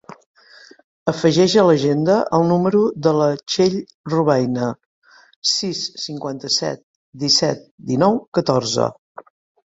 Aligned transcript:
Afegeix 1.11 1.55
a 1.63 1.63
l'agenda 1.65 2.13
el 2.37 2.45
número 2.51 2.79
de 3.07 3.11
la 3.17 3.27
Txell 3.51 3.75
Robayna: 4.13 4.69
sis, 5.49 5.81
cinquanta-set, 6.05 6.81
disset, 7.25 7.61
dinou, 7.93 8.17
catorze. 8.39 8.89